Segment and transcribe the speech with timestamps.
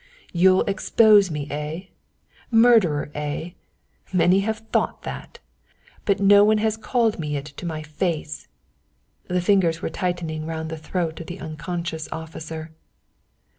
[0.33, 1.81] "You'll expose me, eh?
[2.49, 3.51] Murderer, eh?
[4.11, 5.37] Many have thought that,
[6.05, 8.47] but no one has called me it to my face."
[9.27, 12.71] The fingers were tightening round the throat of the unconscious officer.